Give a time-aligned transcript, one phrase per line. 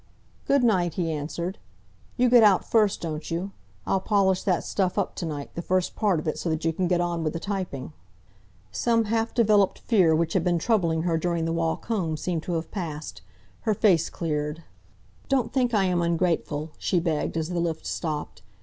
[0.47, 1.59] "Good night!" he answered.
[2.17, 3.51] "You get out first, don't you?
[3.85, 6.73] I'll polish that stuff up to night, the first part of it, so that you
[6.73, 7.93] can get on with the typing."
[8.71, 12.53] Some half developed fear which had been troubling her during the walk home, seemed to
[12.53, 13.21] have passed.
[13.59, 14.63] Her face cleared.
[15.29, 18.41] "Don't think I am ungrateful," she begged, as the lift stopped.